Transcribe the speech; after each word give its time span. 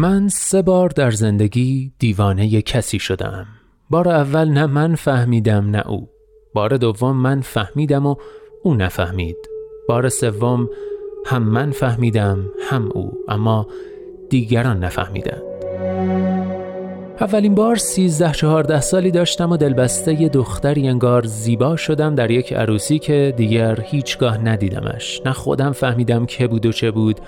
من 0.00 0.28
سه 0.28 0.62
بار 0.62 0.88
در 0.88 1.10
زندگی 1.10 1.92
دیوانه 1.98 2.62
کسی 2.62 2.98
شدم. 2.98 3.46
بار 3.90 4.08
اول 4.08 4.48
نه 4.48 4.66
من 4.66 4.94
فهمیدم 4.94 5.70
نه 5.70 5.88
او. 5.88 6.08
بار 6.54 6.76
دوم 6.76 7.16
من 7.16 7.40
فهمیدم 7.40 8.06
و 8.06 8.14
او 8.62 8.74
نفهمید. 8.74 9.36
بار 9.88 10.08
سوم 10.08 10.68
هم 11.26 11.42
من 11.42 11.70
فهمیدم 11.70 12.50
هم 12.70 12.88
او 12.94 13.12
اما 13.28 13.66
دیگران 14.30 14.84
نفهمیدند. 14.84 15.42
اولین 17.20 17.54
بار 17.54 17.76
سیزده 17.76 18.32
چهارده 18.32 18.80
سالی 18.80 19.10
داشتم 19.10 19.52
و 19.52 19.56
دلبسته 19.56 20.20
ی 20.20 20.28
دختری 20.28 20.88
انگار 20.88 21.26
زیبا 21.26 21.76
شدم 21.76 22.14
در 22.14 22.30
یک 22.30 22.52
عروسی 22.52 22.98
که 22.98 23.34
دیگر 23.36 23.80
هیچگاه 23.80 24.38
ندیدمش. 24.38 25.22
نه 25.26 25.32
خودم 25.32 25.72
فهمیدم 25.72 26.26
که 26.26 26.46
بود 26.46 26.66
و 26.66 26.72
چه 26.72 26.90
بود 26.90 27.20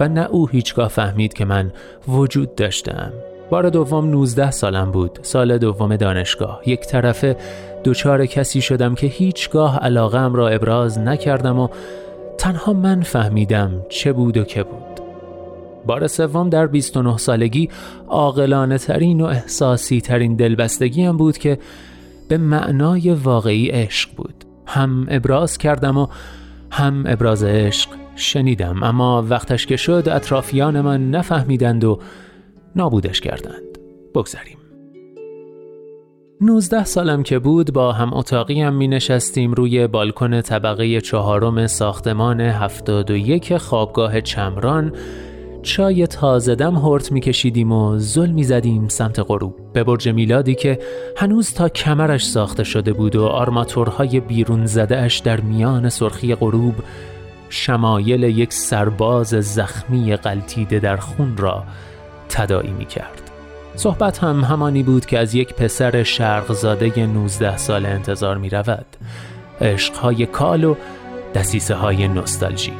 و 0.00 0.08
نه 0.08 0.26
او 0.26 0.48
هیچگاه 0.48 0.88
فهمید 0.88 1.32
که 1.32 1.44
من 1.44 1.72
وجود 2.08 2.54
داشتم. 2.54 3.12
بار 3.50 3.70
دوم 3.70 4.10
19 4.10 4.50
سالم 4.50 4.90
بود 4.90 5.18
سال 5.22 5.58
دوم 5.58 5.96
دانشگاه. 5.96 6.60
یک 6.66 6.80
طرفه 6.80 7.36
دچار 7.84 8.26
کسی 8.26 8.60
شدم 8.60 8.94
که 8.94 9.06
هیچگاه 9.06 9.78
علاقم 9.78 10.34
را 10.34 10.48
ابراز 10.48 10.98
نکردم 10.98 11.58
و 11.58 11.68
تنها 12.38 12.72
من 12.72 13.00
فهمیدم 13.00 13.82
چه 13.88 14.12
بود 14.12 14.36
و 14.36 14.44
که 14.44 14.62
بود. 14.62 15.00
بار 15.86 16.06
سوم 16.06 16.48
در 16.48 16.66
29 16.66 17.16
سالگی 17.16 17.68
عاقلانه 18.08 18.78
ترین 18.78 19.20
و 19.20 19.24
احساسی 19.24 20.00
ترین 20.00 20.36
دلبستگی 20.36 21.02
هم 21.02 21.16
بود 21.16 21.38
که 21.38 21.58
به 22.28 22.38
معنای 22.38 23.10
واقعی 23.10 23.68
عشق 23.68 24.10
بود. 24.16 24.44
هم 24.66 25.06
ابراز 25.10 25.58
کردم 25.58 25.98
و 25.98 26.06
هم 26.70 27.04
ابراز 27.06 27.44
عشق 27.44 27.99
شنیدم 28.20 28.82
اما 28.82 29.24
وقتش 29.28 29.66
که 29.66 29.76
شد 29.76 30.08
اطرافیان 30.10 30.80
من 30.80 31.10
نفهمیدند 31.10 31.84
و 31.84 31.98
نابودش 32.76 33.20
کردند. 33.20 33.78
بگذریم. 34.14 34.56
نوزده 36.40 36.84
سالم 36.84 37.22
که 37.22 37.38
بود 37.38 37.72
با 37.72 37.92
هم 37.92 38.14
اتاقی 38.14 38.60
هم 38.60 38.74
می 38.74 38.88
نشستیم 38.88 39.52
روی 39.52 39.86
بالکن 39.86 40.40
طبقه 40.40 41.00
چهارم 41.00 41.66
ساختمان 41.66 42.40
هفتاد 42.40 43.10
و 43.10 43.16
یک 43.16 43.56
خوابگاه 43.56 44.20
چمران. 44.20 44.92
چای 45.62 46.06
تازه 46.06 46.54
دم 46.54 46.76
هرت 46.76 47.12
می 47.12 47.20
کشیدیم 47.20 47.72
و 47.72 47.98
زل 47.98 48.30
می 48.30 48.44
زدیم 48.44 48.88
سمت 48.88 49.18
غروب. 49.18 49.72
به 49.72 49.84
برج 49.84 50.08
میلادی 50.08 50.54
که 50.54 50.78
هنوز 51.16 51.54
تا 51.54 51.68
کمرش 51.68 52.26
ساخته 52.26 52.64
شده 52.64 52.92
بود 52.92 53.16
و 53.16 53.24
آرماتورهای 53.24 54.20
بیرون 54.20 54.66
زده 54.66 54.98
اش 54.98 55.18
در 55.18 55.40
میان 55.40 55.88
سرخی 55.88 56.34
غروب 56.34 56.74
شمایل 57.50 58.22
یک 58.22 58.52
سرباز 58.52 59.28
زخمی 59.28 60.16
قلتیده 60.16 60.78
در 60.78 60.96
خون 60.96 61.36
را 61.36 61.64
تدایی 62.28 62.70
می 62.70 62.84
کرد. 62.84 63.30
صحبت 63.76 64.18
هم 64.18 64.44
همانی 64.44 64.82
بود 64.82 65.06
که 65.06 65.18
از 65.18 65.34
یک 65.34 65.54
پسر 65.54 66.02
شرقزاده 66.02 67.06
19 67.06 67.56
سال 67.56 67.86
انتظار 67.86 68.38
می 68.38 68.50
رود. 68.50 68.86
عشقهای 69.60 70.26
کال 70.26 70.64
و 70.64 70.74
دسیسه 71.34 71.74
های 71.74 72.08
نوستالژی. 72.08 72.72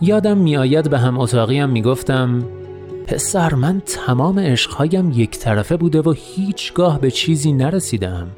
یادم 0.00 0.38
میآید 0.38 0.90
به 0.90 0.98
هم 0.98 1.18
اتاقیم 1.18 1.68
می‌گفتم 1.68 2.42
پسر 3.06 3.54
من 3.54 3.82
تمام 3.86 4.38
عشقهایم 4.38 5.12
یک 5.14 5.38
طرفه 5.38 5.76
بوده 5.76 6.00
و 6.00 6.14
هیچگاه 6.16 7.00
به 7.00 7.10
چیزی 7.10 7.52
نرسیدم. 7.52 8.28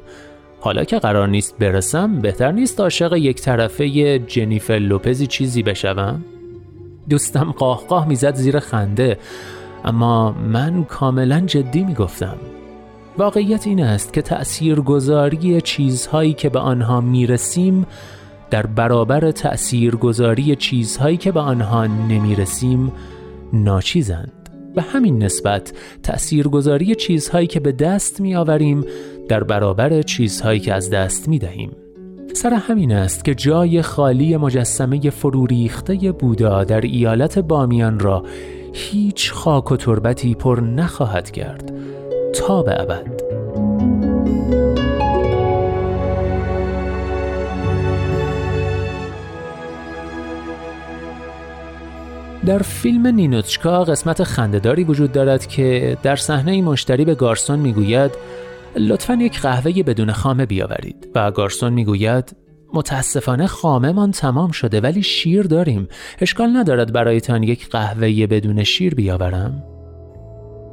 حالا 0.59 0.83
که 0.83 0.99
قرار 0.99 1.27
نیست 1.27 1.57
برسم 1.57 2.21
بهتر 2.21 2.51
نیست 2.51 2.79
عاشق 2.79 3.13
یک 3.13 3.41
طرفه 3.41 4.19
جنیفر 4.19 4.73
لوپزی 4.73 5.27
چیزی 5.27 5.63
بشوم؟ 5.63 6.23
دوستم 7.09 7.51
قاه 7.51 7.87
قاه 7.87 8.07
می‌زد 8.07 8.35
زیر 8.35 8.59
خنده 8.59 9.17
اما 9.85 10.31
من 10.31 10.83
کاملا 10.83 11.39
جدی 11.39 11.83
می‌گفتم. 11.83 12.37
واقعیت 13.17 13.67
این 13.67 13.83
است 13.83 14.13
که 14.13 14.21
تأثیرگذاری 14.21 15.61
چیزهایی 15.61 16.33
که 16.33 16.49
به 16.49 16.59
آنها 16.59 17.01
می‌رسیم 17.01 17.85
در 18.49 18.65
برابر 18.65 19.31
تأثیرگذاری 19.31 20.55
چیزهایی 20.55 21.17
که 21.17 21.31
به 21.31 21.39
آنها 21.39 21.87
نمی‌رسیم 21.87 22.91
ناچیزند 23.53 24.38
به 24.75 24.81
همین 24.81 25.23
نسبت 25.23 25.73
تأثیرگذاری 26.03 26.95
چیزهایی 26.95 27.47
که 27.47 27.59
به 27.59 27.71
دست 27.71 28.21
می 28.21 28.35
آوریم 28.35 28.85
در 29.29 29.43
برابر 29.43 30.01
چیزهایی 30.01 30.59
که 30.59 30.73
از 30.73 30.89
دست 30.89 31.27
می 31.27 31.39
دهیم. 31.39 31.71
سر 32.33 32.53
همین 32.53 32.91
است 32.91 33.25
که 33.25 33.35
جای 33.35 33.81
خالی 33.81 34.37
مجسمه 34.37 35.09
فروریخته 35.09 36.11
بودا 36.11 36.63
در 36.63 36.81
ایالت 36.81 37.39
بامیان 37.39 37.99
را 37.99 38.23
هیچ 38.73 39.31
خاک 39.31 39.71
و 39.71 39.77
تربتی 39.77 40.35
پر 40.35 40.59
نخواهد 40.59 41.31
کرد 41.31 41.73
تا 42.33 42.63
به 42.63 42.81
ابد. 42.81 43.28
در 52.49 52.57
فیلم 52.57 53.07
نینوچکا 53.07 53.83
قسمت 53.83 54.23
خندهداری 54.23 54.83
وجود 54.83 55.11
دارد 55.11 55.47
که 55.47 55.97
در 56.03 56.15
صحنه 56.15 56.61
مشتری 56.61 57.05
به 57.05 57.15
گارسون 57.15 57.59
می‌گوید 57.59 58.11
لطفا 58.75 59.13
یک 59.13 59.41
قهوه 59.41 59.83
بدون 59.83 60.11
خامه 60.11 60.45
بیاورید. 60.45 61.07
و 61.15 61.31
گارسون 61.31 61.73
می‌گوید 61.73 62.35
متاسفانه 62.73 63.47
خامه 63.47 63.91
من 63.91 64.11
تمام 64.11 64.51
شده 64.51 64.81
ولی 64.81 65.03
شیر 65.03 65.43
داریم. 65.43 65.87
اشکال 66.21 66.57
ندارد 66.57 66.93
برایتان 66.93 67.43
یک 67.43 67.69
قهوه 67.69 68.27
بدون 68.27 68.63
شیر 68.63 68.95
بیاورم. 68.95 69.63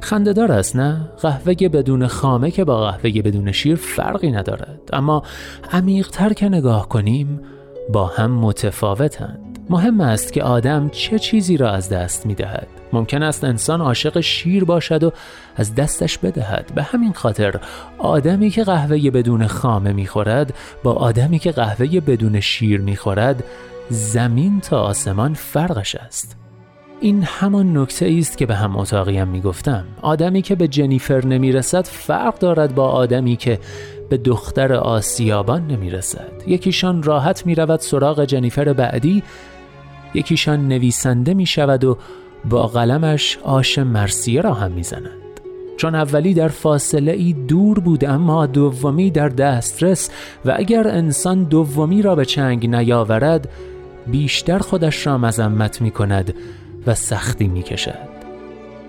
خندهدار 0.01 0.51
است 0.51 0.75
نه؟ 0.75 1.09
قهوه 1.21 1.53
بدون 1.53 2.07
خامه 2.07 2.51
که 2.51 2.63
با 2.63 2.91
قهوه 2.91 3.21
بدون 3.21 3.51
شیر 3.51 3.75
فرقی 3.75 4.31
ندارد. 4.31 4.89
اما 4.93 5.23
عمیقتر 5.71 6.33
که 6.33 6.49
نگاه 6.49 6.89
کنیم 6.89 7.41
با 7.93 8.05
هم 8.05 8.31
متفاوتند. 8.31 9.56
مهم 9.69 10.01
است 10.01 10.33
که 10.33 10.43
آدم 10.43 10.89
چه 10.89 11.19
چیزی 11.19 11.57
را 11.57 11.71
از 11.71 11.89
دست 11.89 12.25
می 12.25 12.35
دهد. 12.35 12.67
ممکن 12.93 13.23
است 13.23 13.43
انسان 13.43 13.81
عاشق 13.81 14.19
شیر 14.19 14.65
باشد 14.65 15.03
و 15.03 15.11
از 15.55 15.75
دستش 15.75 16.17
بدهد. 16.17 16.71
به 16.75 16.83
همین 16.83 17.13
خاطر 17.13 17.59
آدمی 17.97 18.49
که 18.49 18.63
قهوه 18.63 19.11
بدون 19.11 19.47
خامه 19.47 19.93
می‌خورد 19.93 20.53
با 20.83 20.93
آدمی 20.93 21.39
که 21.39 21.51
قهوه 21.51 21.99
بدون 21.99 22.39
شیر 22.39 22.81
می‌خورد 22.81 23.43
زمین 23.89 24.59
تا 24.61 24.81
آسمان 24.81 25.33
فرقش 25.33 25.95
است. 25.95 26.37
این 27.01 27.23
همان 27.23 27.77
نکته 27.77 28.15
است 28.19 28.37
که 28.37 28.45
به 28.45 28.55
هم 28.55 28.77
اتاقیم 28.77 29.27
می‌گفتم. 29.27 29.83
آدمی 30.01 30.41
که 30.41 30.55
به 30.55 30.67
جنیفر 30.67 31.25
نمی‌رسد 31.25 31.85
فرق 31.85 32.39
دارد 32.39 32.75
با 32.75 32.89
آدمی 32.89 33.35
که 33.35 33.59
به 34.09 34.17
دختر 34.17 34.73
آسیابان 34.73 35.67
نمی‌رسد. 35.67 36.43
یکیشان 36.47 37.03
راحت 37.03 37.45
می‌رود 37.45 37.79
سراغ 37.79 38.25
جنیفر 38.25 38.73
بعدی 38.73 39.23
یکیشان 40.17 40.67
نویسنده 40.67 41.33
می 41.33 41.45
شود 41.45 41.83
و 41.83 41.97
با 42.49 42.67
قلمش 42.67 43.37
آش 43.43 43.79
مرسیه 43.79 44.41
را 44.41 44.53
هم 44.53 44.71
می 44.71 44.83
زند. 44.83 45.09
چون 45.77 45.95
اولی 45.95 46.33
در 46.33 46.47
فاصله 46.47 47.11
ای 47.11 47.33
دور 47.33 47.79
بود 47.79 48.05
اما 48.05 48.45
دومی 48.45 49.11
در 49.11 49.29
دسترس 49.29 50.09
و 50.45 50.53
اگر 50.57 50.87
انسان 50.87 51.43
دومی 51.43 52.01
را 52.01 52.15
به 52.15 52.25
چنگ 52.25 52.69
نیاورد 52.75 53.49
بیشتر 54.07 54.59
خودش 54.59 55.07
را 55.07 55.17
مذمت 55.17 55.81
می 55.81 55.91
کند 55.91 56.33
و 56.87 56.95
سختی 56.95 57.47
می 57.47 57.63
کشد 57.63 58.16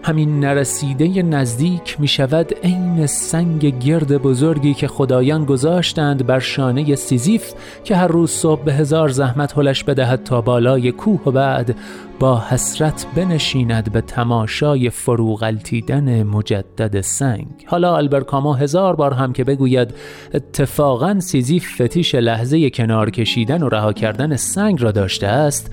همین 0.02 0.40
نرسیده 0.40 1.22
نزدیک 1.22 2.00
می 2.00 2.08
شود 2.08 2.54
عین 2.62 3.06
سنگ 3.06 3.78
گرد 3.78 4.16
بزرگی 4.22 4.74
که 4.74 4.88
خدایان 4.88 5.44
گذاشتند 5.44 6.26
بر 6.26 6.38
شانه 6.38 6.94
سیزیف 6.94 7.52
که 7.84 7.96
هر 7.96 8.08
روز 8.08 8.30
صبح 8.30 8.64
به 8.64 8.74
هزار 8.74 9.08
زحمت 9.08 9.58
هلش 9.58 9.84
بدهد 9.84 10.24
تا 10.24 10.40
بالای 10.40 10.92
کوه 10.92 11.22
و 11.26 11.30
بعد 11.30 11.76
با 12.20 12.42
حسرت 12.48 13.06
بنشیند 13.14 13.92
به 13.92 14.00
تماشای 14.00 14.90
فروغلتیدن 14.90 16.22
مجدد 16.22 17.00
سنگ. 17.00 17.46
حالا 17.66 17.96
البرکامو 17.96 18.52
هزار 18.52 18.96
بار 18.96 19.14
هم 19.14 19.32
که 19.32 19.44
بگوید 19.44 19.94
اتفاقا 20.34 21.20
سیزیف 21.20 21.82
فتیش 21.82 22.14
لحظه 22.14 22.70
کنار 22.70 23.10
کشیدن 23.10 23.62
و 23.62 23.68
رها 23.68 23.92
کردن 23.92 24.36
سنگ 24.36 24.82
را 24.82 24.92
داشته 24.92 25.26
است 25.26 25.70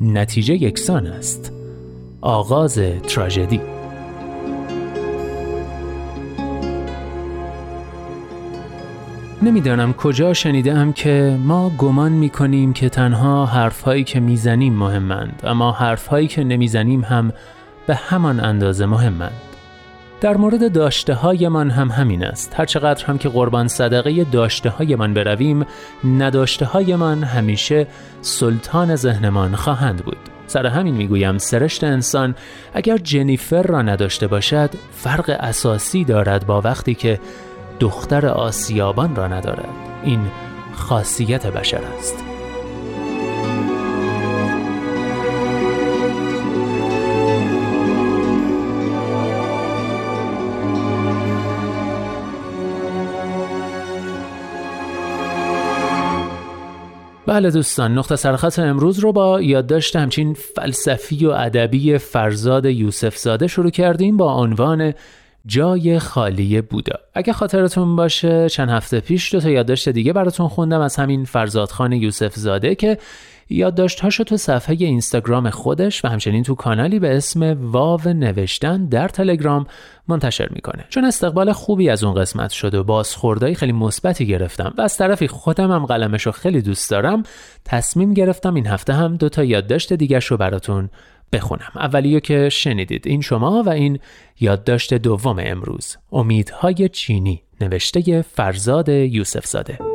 نتیجه 0.00 0.54
یکسان 0.54 1.06
است. 1.06 1.59
آغاز 2.22 2.78
تراژدی. 2.78 3.60
نمی‌دانم 9.42 9.92
کجا 9.92 10.34
شنیدم 10.34 10.92
که 10.92 11.38
ما 11.44 11.70
گمان 11.78 12.12
می‌کنیم 12.12 12.72
که 12.72 12.88
تنها 12.88 13.46
حرفهایی 13.46 14.04
که 14.04 14.20
می‌زنیم 14.20 14.74
مهمند 14.74 15.40
اما 15.44 15.72
حرفهایی 15.72 16.28
که 16.28 16.44
نمی‌زنیم 16.44 17.00
هم 17.00 17.32
به 17.86 17.94
همان 17.94 18.40
اندازه 18.40 18.86
مهمند 18.86 19.40
در 20.20 20.36
مورد 20.36 20.72
داشته 20.72 21.14
های 21.14 21.44
هم 21.44 21.90
همین 21.90 22.24
است. 22.24 22.54
هرچقدر 22.56 23.04
هم 23.04 23.18
که 23.18 23.28
قربان 23.28 23.68
صدقه 23.68 24.24
داشته 24.24 24.70
های 24.70 24.96
من 24.96 25.14
برویم 25.14 25.66
نداشته 26.04 26.66
های 26.66 26.92
همیشه 26.92 27.86
سلطان 28.20 28.96
ذهنمان 28.96 29.56
خواهند 29.56 30.04
بود. 30.04 30.39
سر 30.50 30.66
همین 30.66 30.94
می‌گویم 30.94 31.38
سرشت 31.38 31.84
انسان 31.84 32.34
اگر 32.74 32.98
جنیفر 32.98 33.62
را 33.62 33.82
نداشته 33.82 34.26
باشد 34.26 34.70
فرق 34.92 35.36
اساسی 35.40 36.04
دارد 36.04 36.46
با 36.46 36.60
وقتی 36.60 36.94
که 36.94 37.20
دختر 37.80 38.26
آسیابان 38.26 39.16
را 39.16 39.28
ندارد. 39.28 39.68
این 40.04 40.20
خاصیت 40.74 41.46
بشر 41.46 41.80
است. 41.98 42.29
بله 57.30 57.50
دوستان 57.50 57.98
نقطه 57.98 58.16
سرخط 58.16 58.58
امروز 58.58 58.98
رو 58.98 59.12
با 59.12 59.40
یادداشت 59.40 59.96
همچین 59.96 60.34
فلسفی 60.34 61.26
و 61.26 61.30
ادبی 61.30 61.98
فرزاد 61.98 62.64
یوسف 62.64 63.16
زاده 63.16 63.46
شروع 63.46 63.70
کردیم 63.70 64.16
با 64.16 64.34
عنوان 64.34 64.94
جای 65.46 65.98
خالی 65.98 66.60
بودا. 66.60 66.98
اگه 67.14 67.32
خاطرتون 67.32 67.96
باشه 67.96 68.48
چند 68.48 68.70
هفته 68.70 69.00
پیش 69.00 69.34
دو 69.34 69.40
تا 69.40 69.50
یادداشت 69.50 69.88
دیگه 69.88 70.12
براتون 70.12 70.48
خوندم 70.48 70.80
از 70.80 70.96
همین 70.96 71.24
فرزادخان 71.24 71.92
یوسف 71.92 72.34
زاده 72.34 72.74
که 72.74 72.98
یادداشت‌هاشو 73.50 74.24
تو 74.24 74.36
صفحه 74.36 74.76
اینستاگرام 74.80 75.50
خودش 75.50 76.04
و 76.04 76.08
همچنین 76.08 76.42
تو 76.42 76.54
کانالی 76.54 76.98
به 76.98 77.16
اسم 77.16 77.56
واو 77.60 78.08
نوشتن 78.08 78.86
در 78.86 79.08
تلگرام 79.08 79.66
منتشر 80.08 80.48
می‌کنه. 80.50 80.84
چون 80.88 81.04
استقبال 81.04 81.52
خوبی 81.52 81.90
از 81.90 82.04
اون 82.04 82.14
قسمت 82.14 82.50
شد 82.50 82.74
و 82.74 82.84
بازخوردهای 82.84 83.54
خیلی 83.54 83.72
مثبتی 83.72 84.26
گرفتم 84.26 84.74
و 84.78 84.80
از 84.80 84.96
طرفی 84.96 85.28
خودم 85.28 85.70
هم 85.70 85.86
قلمش 85.86 86.28
خیلی 86.28 86.62
دوست 86.62 86.90
دارم 86.90 87.22
تصمیم 87.64 88.14
گرفتم 88.14 88.54
این 88.54 88.66
هفته 88.66 88.92
هم 88.92 89.16
دو 89.16 89.28
تا 89.28 89.44
یادداشت 89.44 89.92
دیگه 89.92 90.18
رو 90.18 90.36
براتون 90.36 90.90
بخونم. 91.32 91.72
اولیو 91.76 92.20
که 92.20 92.48
شنیدید 92.48 93.06
این 93.06 93.20
شما 93.20 93.62
و 93.62 93.68
این 93.68 93.98
یادداشت 94.40 94.94
دوم 94.94 95.36
امروز. 95.38 95.96
امیدهای 96.12 96.88
چینی 96.88 97.42
نوشته 97.60 98.22
فرزاد 98.22 98.88
یوسف 98.88 99.46
زاده 99.46 99.89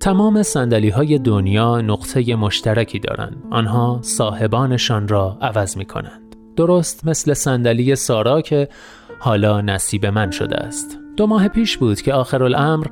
تمام 0.00 0.42
سندلی 0.42 0.88
های 0.88 1.18
دنیا 1.18 1.80
نقطه 1.80 2.36
مشترکی 2.36 2.98
دارند. 2.98 3.36
آنها 3.50 3.98
صاحبانشان 4.02 5.08
را 5.08 5.38
عوض 5.40 5.76
می 5.76 5.84
کنند. 5.84 6.36
درست 6.56 7.06
مثل 7.06 7.34
صندلی 7.34 7.96
سارا 7.96 8.40
که 8.40 8.68
حالا 9.18 9.60
نصیب 9.60 10.06
من 10.06 10.30
شده 10.30 10.56
است. 10.56 10.98
دو 11.16 11.26
ماه 11.26 11.48
پیش 11.48 11.78
بود 11.78 12.00
که 12.00 12.14
آخر 12.14 12.42
الامر 12.42 12.86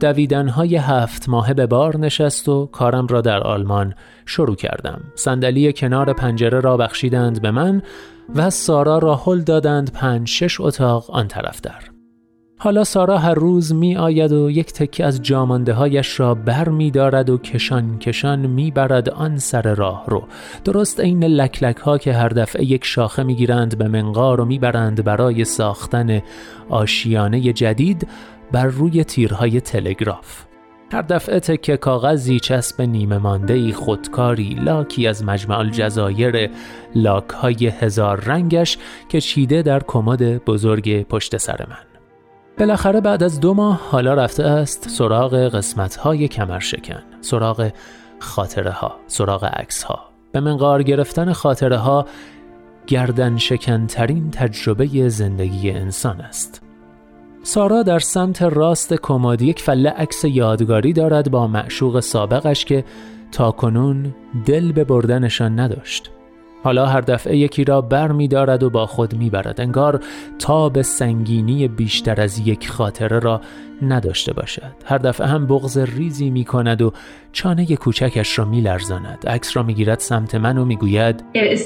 دویدنهای 0.00 0.76
هفت 0.76 1.28
ماه 1.28 1.54
به 1.54 1.66
بار 1.66 1.96
نشست 1.96 2.48
و 2.48 2.66
کارم 2.66 3.06
را 3.06 3.20
در 3.20 3.40
آلمان 3.40 3.94
شروع 4.26 4.56
کردم. 4.56 5.00
صندلی 5.14 5.72
کنار 5.72 6.12
پنجره 6.12 6.60
را 6.60 6.76
بخشیدند 6.76 7.42
به 7.42 7.50
من 7.50 7.82
و 8.34 8.50
سارا 8.50 8.98
را 8.98 9.22
هل 9.26 9.40
دادند 9.40 9.92
پنج 9.92 10.28
شش 10.28 10.60
اتاق 10.60 11.10
آن 11.10 11.28
طرف 11.28 11.60
در. 11.60 11.89
حالا 12.62 12.84
سارا 12.84 13.18
هر 13.18 13.34
روز 13.34 13.74
می 13.74 13.96
آید 13.96 14.32
و 14.32 14.50
یک 14.50 14.72
تکه 14.72 15.04
از 15.04 15.22
جامانده 15.22 15.72
هایش 15.72 16.20
را 16.20 16.34
بر 16.34 16.68
می 16.68 16.90
دارد 16.90 17.30
و 17.30 17.38
کشان 17.38 17.98
کشان 17.98 18.38
می 18.38 18.70
برد 18.70 19.08
آن 19.08 19.38
سر 19.38 19.74
راه 19.74 20.04
رو. 20.08 20.22
درست 20.64 21.00
عین 21.00 21.24
لکلک 21.24 21.76
ها 21.76 21.98
که 21.98 22.12
هر 22.12 22.28
دفعه 22.28 22.64
یک 22.64 22.84
شاخه 22.84 23.22
می 23.22 23.34
گیرند 23.34 23.78
به 23.78 23.88
منقار 23.88 24.40
و 24.40 24.44
می 24.44 24.58
برند 24.58 25.04
برای 25.04 25.44
ساختن 25.44 26.22
آشیانه 26.68 27.40
جدید 27.52 28.08
بر 28.52 28.66
روی 28.66 29.04
تیرهای 29.04 29.60
تلگراف. 29.60 30.44
هر 30.92 31.02
دفعه 31.02 31.40
تکه 31.40 31.76
کاغذی 31.76 32.40
چسب 32.40 32.82
نیمه 32.82 33.18
مانده 33.18 33.72
خودکاری 33.72 34.56
لاکی 34.64 35.06
از 35.06 35.24
مجمع 35.24 35.58
الجزایر 35.58 36.50
لاک 36.94 37.30
های 37.30 37.66
هزار 37.66 38.20
رنگش 38.20 38.78
که 39.08 39.20
چیده 39.20 39.62
در 39.62 39.82
کمد 39.86 40.44
بزرگ 40.44 41.02
پشت 41.02 41.36
سر 41.36 41.66
من. 41.68 41.89
بالاخره 42.60 43.00
بعد 43.00 43.22
از 43.22 43.40
دو 43.40 43.54
ماه 43.54 43.80
حالا 43.90 44.14
رفته 44.14 44.44
است 44.44 44.88
سراغ 44.88 45.34
قسمت 45.34 45.96
های 45.96 46.28
کمر 46.28 46.58
شکن 46.58 47.02
سراغ 47.20 47.70
خاطره 48.18 48.70
ها 48.70 48.96
سراغ 49.06 49.44
عکس 49.44 49.82
ها 49.82 49.98
به 50.32 50.40
منقار 50.40 50.82
گرفتن 50.82 51.32
خاطره 51.32 51.76
ها 51.76 52.06
گردن 52.86 53.36
شکنترین 53.36 54.30
تجربه 54.30 55.08
زندگی 55.08 55.70
انسان 55.70 56.20
است. 56.20 56.62
سارا 57.42 57.82
در 57.82 57.98
سمت 57.98 58.42
راست 58.42 58.94
کمد 58.94 59.42
یک 59.42 59.60
فله 59.62 59.90
عکس 59.90 60.24
یادگاری 60.24 60.92
دارد 60.92 61.30
با 61.30 61.46
معشوق 61.46 62.00
سابقش 62.00 62.64
که 62.64 62.84
تاکنون 63.32 64.14
دل 64.46 64.72
به 64.72 64.84
بردنشان 64.84 65.60
نداشت. 65.60 66.10
حالا 66.62 66.86
هر 66.86 67.00
دفعه 67.00 67.36
یکی 67.36 67.64
را 67.64 67.80
بر 67.80 68.12
می 68.12 68.28
دارد 68.28 68.62
و 68.62 68.70
با 68.70 68.86
خود 68.86 69.14
می 69.14 69.30
برد. 69.30 69.60
انگار 69.60 70.00
تا 70.38 70.68
به 70.68 70.82
سنگینی 70.82 71.68
بیشتر 71.68 72.20
از 72.20 72.38
یک 72.38 72.68
خاطره 72.68 73.18
را 73.18 73.40
نداشته 73.82 74.32
باشد. 74.32 74.72
هر 74.84 74.98
دفعه 74.98 75.26
هم 75.26 75.46
بغض 75.46 75.78
ریزی 75.78 76.30
می 76.30 76.44
کند 76.44 76.82
و 76.82 76.92
چانه 77.32 77.76
کوچکش 77.76 78.38
را 78.38 78.44
می 78.44 78.60
لرزاند. 78.60 79.24
عکس 79.26 79.56
را 79.56 79.62
می 79.62 79.74
گیرد 79.74 79.98
سمت 79.98 80.34
من 80.34 80.58
و 80.58 80.64
می 80.64 80.76
گوید 80.76 81.24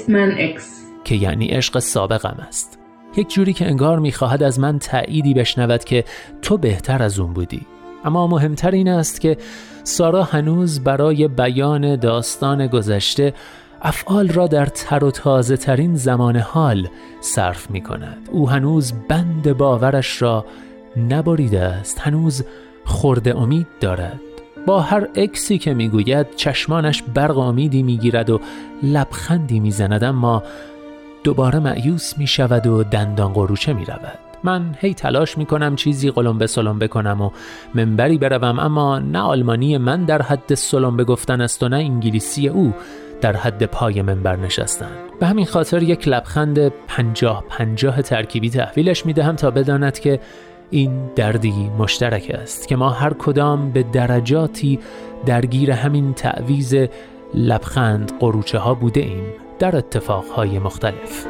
من 0.09 0.35
اکس 0.37 0.85
که 1.03 1.15
یعنی 1.15 1.47
عشق 1.47 1.79
سابقم 1.79 2.37
است. 2.47 2.79
یک 3.17 3.29
جوری 3.29 3.53
که 3.53 3.65
انگار 3.65 3.99
می 3.99 4.11
خواهد 4.11 4.43
از 4.43 4.59
من 4.59 4.79
تأییدی 4.79 5.33
بشنود 5.33 5.83
که 5.83 6.03
تو 6.41 6.57
بهتر 6.57 7.03
از 7.03 7.19
اون 7.19 7.33
بودی. 7.33 7.61
اما 8.05 8.27
مهمتر 8.27 8.71
این 8.71 8.87
است 8.87 9.21
که 9.21 9.37
سارا 9.83 10.23
هنوز 10.23 10.83
برای 10.83 11.27
بیان 11.27 11.95
داستان 11.95 12.67
گذشته 12.67 13.33
افعال 13.87 14.29
را 14.29 14.47
در 14.47 14.65
تر 14.65 15.03
و 15.03 15.11
تازه 15.11 15.57
ترین 15.57 15.95
زمان 15.95 16.37
حال 16.37 16.87
صرف 17.21 17.71
می 17.71 17.81
کند. 17.81 18.29
او 18.31 18.49
هنوز 18.49 18.93
بند 19.09 19.57
باورش 19.57 20.21
را 20.21 20.45
نبریده 21.09 21.61
است. 21.61 21.99
هنوز 21.99 22.43
خورده 22.85 23.37
امید 23.37 23.67
دارد. 23.79 24.19
با 24.65 24.81
هر 24.81 25.07
اکسی 25.15 25.57
که 25.57 25.73
می‌گوید 25.73 26.35
چشمانش 26.35 27.03
برق 27.13 27.37
امیدی 27.37 27.83
می‌گیرد 27.83 28.29
و 28.29 28.39
لبخندی 28.83 29.59
می‌زند 29.59 30.03
اما 30.03 30.43
دوباره 31.23 31.59
معیوس 31.59 32.17
می 32.17 32.27
شود 32.27 32.67
و 32.67 32.83
دندان 32.83 33.33
قروچه 33.33 33.73
می 33.73 33.85
رود. 33.85 34.19
من 34.43 34.75
هی 34.79 34.93
تلاش 34.93 35.37
می 35.37 35.45
کنم 35.45 35.75
چیزی 35.75 36.11
قلم 36.11 36.45
سلم 36.45 36.79
بکنم 36.79 37.21
و 37.21 37.29
منبری 37.73 38.17
بروم 38.17 38.59
اما 38.59 38.99
نه 38.99 39.19
آلمانی 39.19 39.77
من 39.77 40.05
در 40.05 40.21
حد 40.21 40.53
سلم 40.53 40.97
گفتن 40.97 41.41
است 41.41 41.63
و 41.63 41.69
نه 41.69 41.77
انگلیسی 41.77 42.47
او. 42.47 42.73
در 43.21 43.35
حد 43.35 43.63
پای 43.63 44.01
منبر 44.01 44.35
نشستن 44.35 44.91
به 45.19 45.25
همین 45.25 45.45
خاطر 45.45 45.83
یک 45.83 46.07
لبخند 46.07 46.67
پنجاه 46.87 47.43
پنجاه 47.49 48.01
ترکیبی 48.01 48.49
تحویلش 48.49 49.05
می‌دهم 49.05 49.35
تا 49.35 49.51
بداند 49.51 49.99
که 49.99 50.19
این 50.69 51.09
دردی 51.15 51.71
مشترک 51.77 52.31
است 52.41 52.67
که 52.67 52.75
ما 52.75 52.89
هر 52.89 53.13
کدام 53.13 53.71
به 53.71 53.83
درجاتی 53.83 54.79
درگیر 55.25 55.71
همین 55.71 56.13
تعویز 56.13 56.75
لبخند 57.33 58.11
قروچه 58.19 58.57
ها 58.57 58.73
بوده 58.73 59.01
ایم. 59.01 59.23
در 59.59 59.75
اتفاقهای 59.75 60.59
مختلف. 60.59 61.25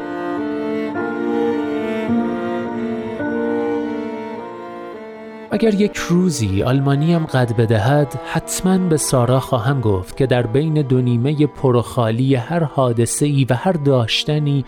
اگر 5.56 5.74
یک 5.74 5.98
روزی 5.98 6.64
آلمانیم 6.64 7.26
قد 7.26 7.56
بدهد 7.56 8.20
حتما 8.26 8.78
به 8.78 8.98
سارا 8.98 9.40
خواهم 9.40 9.82
گفت 9.82 10.18
که 10.18 10.26
در 10.26 10.48
بین 10.48 10.74
دو 10.74 11.02
نیمه 11.02 11.48
پرخالی 11.48 12.36
هر 12.36 12.64
حادثه 12.64 13.26
ای 13.26 13.46
و 13.50 13.54
هر 13.54 13.72
داشتنی 13.72 14.66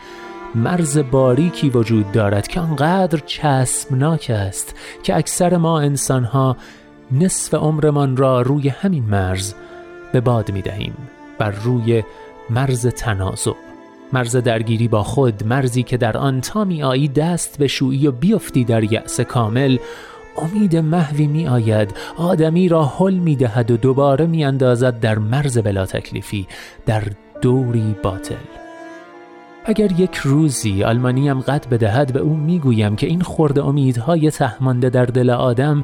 مرز 0.56 0.98
باریکی 1.12 1.70
وجود 1.70 2.12
دارد 2.12 2.48
که 2.48 2.60
آنقدر 2.60 3.20
چسبناک 3.26 4.32
است 4.36 4.76
که 5.04 5.18
اکثر 5.18 5.58
ما 5.58 5.80
انسانها 5.80 6.58
نصف 7.12 7.54
عمرمان 7.54 8.18
را 8.18 8.42
روی 8.42 8.70
همین 8.70 9.04
مرز 9.04 9.54
به 10.14 10.22
باد 10.22 10.52
می 10.52 10.62
دهیم 10.62 10.94
بر 11.38 11.52
روی 11.52 12.04
مرز 12.50 12.88
تنازع 12.88 13.54
مرز 14.14 14.36
درگیری 14.36 14.88
با 14.88 15.04
خود 15.04 15.48
مرزی 15.48 15.84
که 15.84 15.98
در 15.98 16.18
آن 16.18 16.42
تا 16.42 16.64
می 16.64 16.84
آیی 16.84 17.08
دست 17.08 17.58
به 17.58 17.68
شویی 17.68 18.08
و 18.08 18.12
بیفتی 18.12 18.64
در 18.64 18.94
یأس 18.94 19.22
کامل 19.22 19.78
امید 20.38 20.76
محوی 20.76 21.28
می 21.28 21.48
آید 21.48 21.94
آدمی 22.18 22.70
را 22.70 22.86
حل 22.86 23.14
می 23.14 23.36
دهد 23.36 23.72
و 23.72 23.78
دوباره 23.78 24.26
می 24.26 24.46
اندازد 24.46 25.00
در 25.00 25.18
مرز 25.18 25.58
بلا 25.58 25.86
تکلیفی 25.86 26.48
در 26.86 27.04
دوری 27.42 27.96
باطل. 28.04 28.36
اگر 29.66 29.92
یک 29.92 30.16
روزی 30.16 30.84
آلمانیم 30.84 31.40
قد 31.40 31.70
بدهد 31.70 32.14
به 32.14 32.20
او 32.20 32.36
می‌گویم 32.36 32.96
که 32.96 33.08
این 33.08 33.22
خورده 33.22 33.66
امیدهای 33.66 34.32
تهمانده 34.32 34.90
در 34.90 35.06
دل 35.06 35.30
آدم 35.30 35.84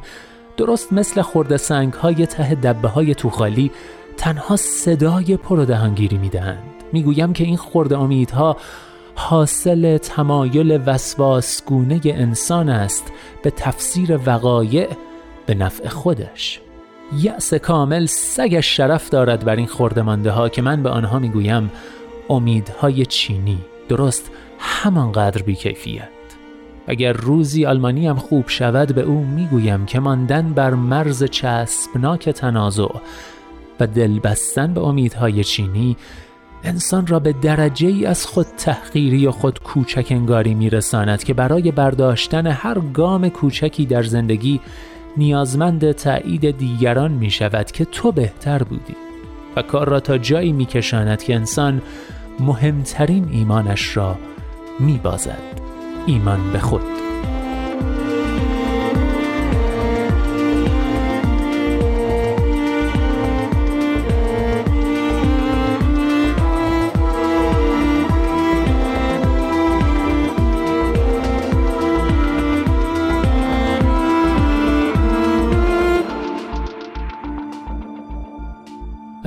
درست 0.56 0.92
مثل 0.92 1.22
خورده 1.22 1.56
سنگهای 1.56 2.26
ته 2.26 2.54
دبه 2.54 2.88
های 2.88 3.14
توخالی 3.14 3.70
تنها 4.16 4.56
صدای 4.56 5.36
پر 5.36 5.58
و 5.58 5.64
دهانگیری 5.64 6.18
می‌دهند. 6.18 6.62
می‌گویم 6.92 7.32
که 7.32 7.44
این 7.44 7.56
خورده 7.56 7.98
امیدها 7.98 8.56
حاصل 9.14 9.98
تمایل 9.98 10.80
وسواسگونه 10.86 12.00
انسان 12.04 12.68
است 12.68 13.12
به 13.42 13.50
تفسیر 13.50 14.18
وقایع 14.26 14.88
به 15.46 15.54
نفع 15.54 15.88
خودش. 15.88 16.60
یأس 17.18 17.54
کامل 17.54 18.06
سگش 18.06 18.76
شرف 18.76 19.10
دارد 19.10 19.44
بر 19.44 19.56
این 19.56 19.66
خردمانده 19.66 20.30
ها 20.30 20.48
که 20.48 20.62
من 20.62 20.82
به 20.82 20.90
آنها 20.90 21.18
می‌گویم 21.18 21.70
امیدهای 22.30 23.06
چینی 23.06 23.58
درست 23.88 24.30
همانقدر 24.58 25.42
بیکیفیت. 25.42 26.08
اگر 26.86 27.12
روزی 27.12 27.66
آلمانی 27.66 28.08
هم 28.08 28.16
خوب 28.16 28.48
شود 28.48 28.94
به 28.94 29.02
او 29.02 29.24
می‌گویم 29.24 29.86
که 29.86 30.00
ماندن 30.00 30.52
بر 30.52 30.74
مرز 30.74 31.24
چسبناک 31.24 32.28
تنازع 32.28 32.88
و 33.80 33.86
دل 33.86 34.18
بستن 34.18 34.74
به 34.74 34.80
امیدهای 34.80 35.44
چینی 35.44 35.96
انسان 36.64 37.06
را 37.06 37.18
به 37.18 37.32
درجه 37.32 37.88
ای 37.88 38.06
از 38.06 38.26
خود 38.26 38.46
تحقیری 38.56 39.26
و 39.26 39.30
خود 39.30 39.62
کوچک 39.62 40.06
انگاری 40.10 40.54
میرساند 40.54 41.24
که 41.24 41.34
برای 41.34 41.72
برداشتن 41.72 42.46
هر 42.46 42.78
گام 42.78 43.28
کوچکی 43.28 43.86
در 43.86 44.02
زندگی 44.02 44.60
نیازمند 45.16 45.92
تایید 45.92 46.58
دیگران 46.58 47.10
می 47.10 47.30
شود 47.30 47.70
که 47.70 47.84
تو 47.84 48.12
بهتر 48.12 48.62
بودی 48.62 48.96
و 49.56 49.62
کار 49.62 49.88
را 49.88 50.00
تا 50.00 50.18
جایی 50.18 50.52
می 50.52 50.66
کشاند 50.66 51.22
که 51.22 51.34
انسان 51.34 51.82
مهمترین 52.40 53.28
ایمانش 53.32 53.96
را 53.96 54.16
می 54.80 55.00
بازد 55.02 55.60
ایمان 56.06 56.52
به 56.52 56.58
خود. 56.58 56.93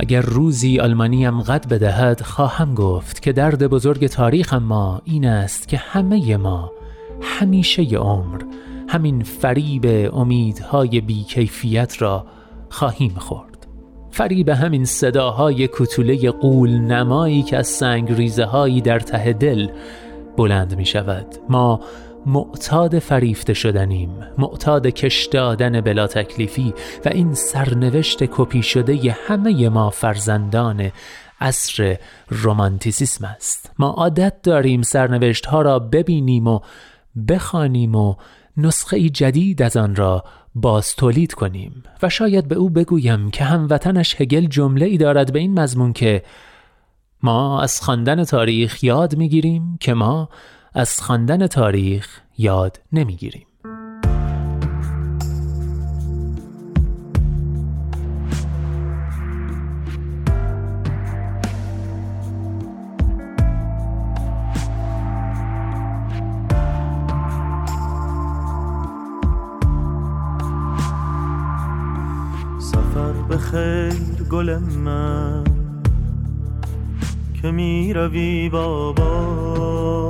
اگر 0.08 0.20
روزی 0.20 0.80
آلمانیم 0.80 1.40
قد 1.42 1.68
بدهد 1.68 2.20
خواهم 2.20 2.74
گفت 2.74 3.22
که 3.22 3.32
درد 3.32 3.66
بزرگ 3.66 4.06
تاریخ 4.06 4.54
ما 4.54 5.00
این 5.04 5.26
است 5.26 5.68
که 5.68 5.76
همه 5.76 6.36
ما 6.36 6.72
همیشه 7.22 7.82
عمر 7.82 8.42
همین 8.88 9.22
فریب 9.22 10.10
امیدهای 10.14 11.00
بیکیفیت 11.00 12.02
را 12.02 12.26
خواهیم 12.70 13.14
خورد. 13.18 13.66
فریب 14.10 14.48
همین 14.48 14.84
صداهای 14.84 15.68
کتوله 15.72 16.30
قول 16.30 16.70
نمایی 16.70 17.42
که 17.42 17.56
از 17.56 17.66
سنگ 17.66 18.12
ریزه 18.12 18.44
هایی 18.44 18.80
در 18.80 19.00
ته 19.00 19.32
دل 19.32 19.68
بلند 20.36 20.76
می 20.76 20.86
شود 20.86 21.26
ما 21.48 21.80
معتاد 22.26 22.98
فریفته 22.98 23.54
شدنیم 23.54 24.10
معتاد 24.38 24.86
کش 24.86 25.26
دادن 25.26 25.80
بلا 25.80 26.06
تکلیفی 26.06 26.74
و 27.04 27.08
این 27.08 27.34
سرنوشت 27.34 28.24
کپی 28.24 28.62
شده 28.62 29.16
همه 29.26 29.68
ما 29.68 29.90
فرزندان 29.90 30.90
عصر 31.40 31.96
رومانتیسیسم 32.28 33.24
است. 33.24 33.70
ما 33.78 33.88
عادت 33.88 34.42
داریم 34.42 34.82
سرنوشت 34.82 35.46
ها 35.46 35.62
را 35.62 35.78
ببینیم 35.78 36.46
و 36.46 36.60
بخوانیم 37.28 37.94
و 37.94 38.14
نسخه 38.56 39.08
جدید 39.08 39.62
از 39.62 39.76
آن 39.76 39.96
را 39.96 40.24
باز 40.54 40.96
تولید 40.96 41.32
کنیم 41.32 41.82
و 42.02 42.08
شاید 42.08 42.48
به 42.48 42.54
او 42.54 42.70
بگویم 42.70 43.30
که 43.30 43.44
هموطنش 43.44 44.20
هگل 44.20 44.46
جمله 44.46 44.86
ای 44.86 44.96
دارد 44.96 45.32
به 45.32 45.38
این 45.38 45.60
مضمون 45.60 45.92
که 45.92 46.22
ما 47.22 47.62
از 47.62 47.80
خواندن 47.80 48.24
تاریخ 48.24 48.84
یاد 48.84 49.16
می‌گیریم 49.16 49.76
که 49.80 49.94
ما 49.94 50.28
از 50.78 51.00
خواندن 51.00 51.46
تاریخ 51.46 52.20
یاد 52.38 52.80
نمی‌گیریم. 52.92 53.46
خیر 73.50 74.28
گل 74.30 74.58
من 74.58 75.44
که 77.42 77.50
می 77.50 77.92
روی 77.92 78.48
بابا 78.48 80.07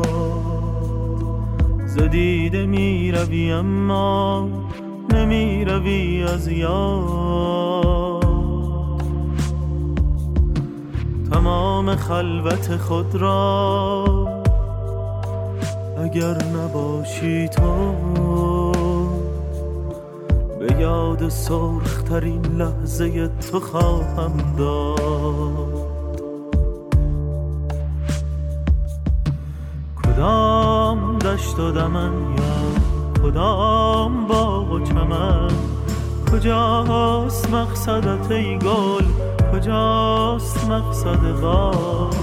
زدیده 1.99 2.67
می 2.67 3.13
روی 3.13 3.53
اما 3.53 4.49
نمی 5.11 5.65
روی 5.65 6.23
از 6.23 6.49
یاد. 6.49 8.25
تمام 11.33 11.97
خلوت 11.97 12.77
خود 12.77 13.15
را 13.15 14.05
اگر 15.99 16.45
نباشی 16.45 17.49
تو 17.49 17.93
به 20.59 20.81
یاد 20.81 21.29
سرخترین 21.29 22.45
لحظه 22.47 23.29
تو 23.29 23.61
خواهم 23.61 24.33
داد. 24.59 24.99
کدام 30.05 30.58
دشت 31.29 31.59
و 31.59 31.71
دمن. 31.71 32.13
یا 32.13 33.23
کدام 33.23 34.27
باغ 34.27 34.73
و 34.73 34.81
چمن. 34.81 35.49
کجاست 36.33 37.51
مقصدت 37.51 38.31
ای 38.31 38.59
گل؟ 38.59 39.05
کجاست 39.53 40.71
مقصد 40.71 41.41
باد؟ 41.43 42.15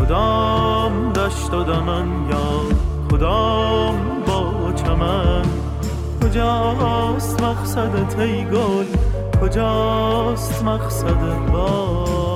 کدام 0.00 1.12
دشت 1.12 1.54
و 1.54 1.64
دمن. 1.64 2.08
یا 2.30 2.76
کدام 3.12 3.96
باغ 4.26 4.68
و 4.68 4.72
چمن. 4.72 5.44
کجاست 6.22 7.42
مقصدت 7.42 8.18
ای 8.18 8.44
گل؟ 8.44 8.84
کجاست 9.42 10.64
مقصد 10.64 11.52
باد؟ 11.52 12.33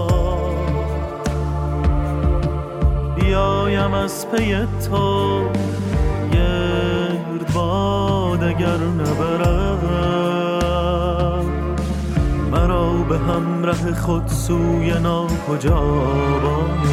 بیایم 3.29 3.95
از 3.95 4.31
پی 4.31 4.57
تو. 4.89 5.43
گرد 6.33 7.53
باد 7.55 8.45
اگر 8.45 8.77
نبرم. 8.77 9.79
مرا 12.51 12.93
به 12.93 13.19
همراه 13.19 13.95
خود 13.95 14.29
سوی 14.29 14.93
کجا 15.49 15.81
باد 16.43 16.89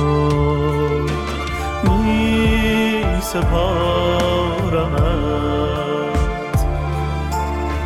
می 1.83 3.03
سپارمت. 3.21 3.45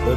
به 0.06 0.16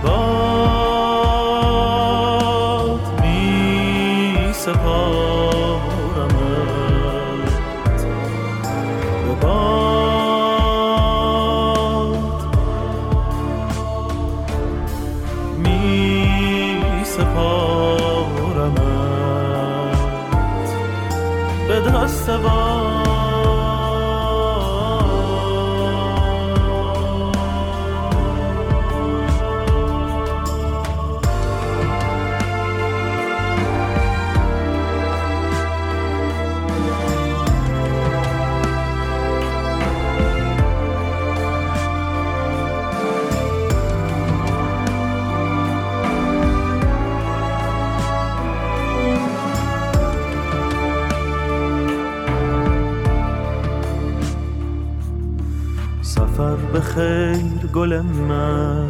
به 56.73 56.81
خیر 56.81 57.67
گل 57.75 58.01
من 58.01 58.89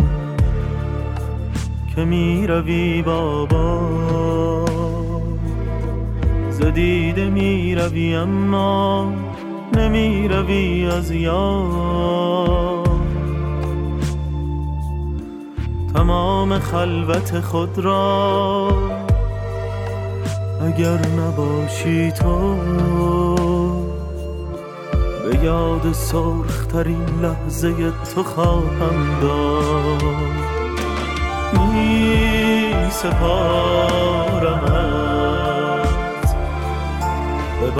که 1.95 2.05
می 2.05 2.47
روی 2.47 3.03
بابا. 3.03 4.65
زدیده 6.51 7.31
می 7.31 7.75
روی 7.75 8.15
اما 8.15 9.13
نمی 9.77 10.29
روی 10.29 10.87
از 10.87 11.11
یاد 11.11 12.89
تمام 15.95 16.59
خلوت 16.59 17.41
خود 17.41 17.79
را 17.79 18.69
اگر 20.61 20.99
نباشی 21.07 22.13
تو 22.13 22.57
به 25.23 25.45
یاد 25.45 25.93
سرخترین 25.93 27.07
لحظه 27.23 27.93
تو 28.15 28.23
خواهم 28.23 29.21
داد. 29.23 30.03
می 31.53 32.75
سپارمت. 32.91 33.93
به 37.61 37.71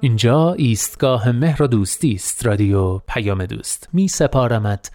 اینجا 0.00 0.52
ایستگاه 0.52 1.32
مهر 1.32 1.62
و 1.62 1.66
دوستی 1.66 2.12
است 2.12 2.46
رادیو 2.46 2.98
پیام 2.98 3.46
دوست. 3.46 3.88
می 3.92 4.08
سپارمت 4.08 4.90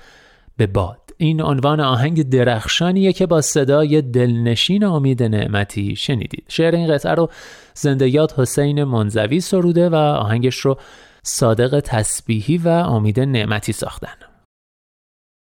به 0.57 0.67
باد. 0.67 0.99
این 1.17 1.41
عنوان 1.41 1.79
آهنگ 1.79 2.29
درخشانیه 2.29 3.13
که 3.13 3.25
با 3.25 3.41
صدای 3.41 4.01
دلنشین 4.01 4.83
امید 4.83 5.23
نعمتی 5.23 5.95
شنیدید. 5.95 6.43
شعر 6.47 6.75
این 6.75 6.93
قطعه 6.93 7.13
رو 7.13 7.29
زندیات 7.73 8.39
حسین 8.39 8.83
منزوی 8.83 9.39
سروده 9.39 9.89
و 9.89 9.95
آهنگش 9.95 10.55
رو 10.55 10.77
صادق 11.27 11.79
تسبیحی 11.79 12.57
و 12.57 12.67
امید 12.67 13.19
نعمتی 13.19 13.73
ساختن. 13.73 14.26